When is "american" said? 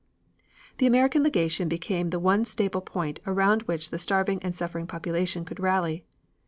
0.87-1.21